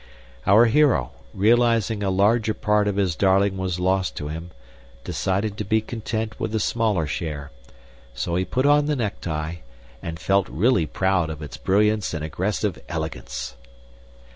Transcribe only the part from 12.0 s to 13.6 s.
and aggressive elegance.